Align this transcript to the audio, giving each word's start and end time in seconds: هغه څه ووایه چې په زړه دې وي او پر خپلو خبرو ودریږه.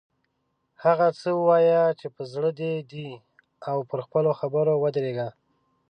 هغه 0.83 1.07
څه 1.19 1.29
ووایه 1.39 1.81
چې 1.99 2.07
په 2.15 2.21
زړه 2.33 2.49
دې 2.59 2.73
وي 2.91 3.09
او 3.69 3.77
پر 3.89 3.99
خپلو 4.05 4.31
خبرو 4.39 4.73
ودریږه. 4.83 5.29